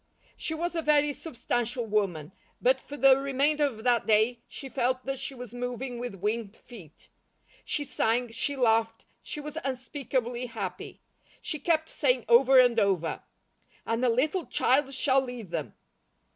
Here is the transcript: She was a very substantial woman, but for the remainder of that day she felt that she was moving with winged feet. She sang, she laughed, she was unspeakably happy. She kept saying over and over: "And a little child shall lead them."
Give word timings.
She 0.35 0.55
was 0.55 0.75
a 0.75 0.81
very 0.81 1.13
substantial 1.13 1.85
woman, 1.85 2.31
but 2.59 2.79
for 2.81 2.97
the 2.97 3.19
remainder 3.19 3.65
of 3.65 3.83
that 3.83 4.07
day 4.07 4.39
she 4.47 4.67
felt 4.67 5.05
that 5.05 5.19
she 5.19 5.35
was 5.35 5.53
moving 5.53 5.99
with 5.99 6.15
winged 6.15 6.55
feet. 6.57 7.09
She 7.63 7.83
sang, 7.83 8.31
she 8.31 8.55
laughed, 8.55 9.05
she 9.21 9.39
was 9.39 9.59
unspeakably 9.63 10.47
happy. 10.47 11.01
She 11.39 11.59
kept 11.59 11.87
saying 11.87 12.25
over 12.27 12.57
and 12.59 12.79
over: 12.79 13.21
"And 13.85 14.03
a 14.03 14.09
little 14.09 14.47
child 14.47 14.91
shall 14.95 15.21
lead 15.21 15.49
them." 15.51 15.75